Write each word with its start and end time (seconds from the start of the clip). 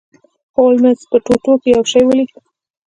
هولمز 0.55 0.99
په 1.09 1.17
ټوټو 1.25 1.53
کې 1.61 1.69
یو 1.75 1.83
شی 1.91 2.03
ولید. 2.05 2.29